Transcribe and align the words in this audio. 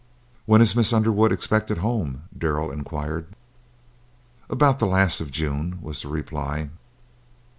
"When 0.47 0.61
is 0.61 0.75
Miss 0.75 0.93
Underwood 0.93 1.31
expected 1.31 1.77
home?" 1.77 2.23
Darrell 2.35 2.71
inquired. 2.71 3.27
"About 4.49 4.79
the 4.79 4.87
last 4.87 5.21
of 5.21 5.29
June," 5.29 5.77
was 5.79 6.01
the 6.01 6.07
reply. 6.07 6.71